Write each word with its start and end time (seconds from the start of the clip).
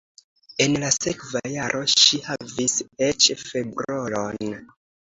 En 0.63 0.77
la 0.83 0.89
sekva 0.95 1.41
jaro 1.57 1.83
ŝi 2.05 2.21
havis 2.31 2.77
eĉ 3.11 3.31
ĉefrolon. 3.31 4.61